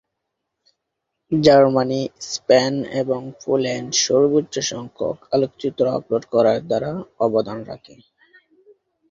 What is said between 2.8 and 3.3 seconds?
এবং